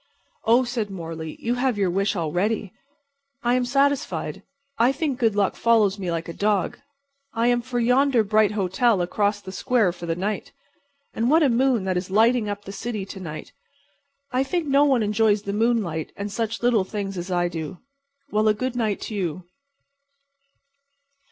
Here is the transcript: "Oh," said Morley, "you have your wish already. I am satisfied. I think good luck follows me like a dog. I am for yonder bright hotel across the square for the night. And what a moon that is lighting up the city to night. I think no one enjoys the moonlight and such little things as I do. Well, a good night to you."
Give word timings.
"Oh," 0.45 0.63
said 0.63 0.89
Morley, 0.89 1.35
"you 1.39 1.53
have 1.53 1.77
your 1.77 1.91
wish 1.91 2.15
already. 2.15 2.73
I 3.43 3.53
am 3.53 3.65
satisfied. 3.65 4.41
I 4.79 4.91
think 4.91 5.19
good 5.19 5.35
luck 5.35 5.55
follows 5.55 5.99
me 5.99 6.09
like 6.09 6.27
a 6.27 6.33
dog. 6.33 6.79
I 7.35 7.45
am 7.49 7.61
for 7.61 7.79
yonder 7.79 8.23
bright 8.23 8.53
hotel 8.53 9.03
across 9.03 9.41
the 9.41 9.51
square 9.51 9.91
for 9.91 10.07
the 10.07 10.15
night. 10.15 10.53
And 11.13 11.29
what 11.29 11.43
a 11.43 11.49
moon 11.49 11.83
that 11.83 11.97
is 11.97 12.09
lighting 12.09 12.49
up 12.49 12.65
the 12.65 12.71
city 12.71 13.05
to 13.05 13.19
night. 13.19 13.53
I 14.31 14.43
think 14.43 14.65
no 14.67 14.85
one 14.85 15.03
enjoys 15.03 15.43
the 15.43 15.53
moonlight 15.53 16.13
and 16.17 16.31
such 16.31 16.63
little 16.63 16.83
things 16.83 17.15
as 17.15 17.29
I 17.29 17.47
do. 17.47 17.77
Well, 18.31 18.47
a 18.47 18.55
good 18.55 18.75
night 18.75 19.01
to 19.01 19.13
you." 19.13 19.43